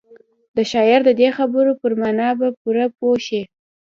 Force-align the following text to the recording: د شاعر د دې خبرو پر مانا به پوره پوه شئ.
د 0.55 0.57
شاعر 0.71 0.99
د 1.05 1.09
دې 1.19 1.29
خبرو 1.37 1.71
پر 1.81 1.91
مانا 2.01 2.29
به 2.39 2.47
پوره 2.59 2.85
پوه 2.97 3.15
شئ. 3.25 3.41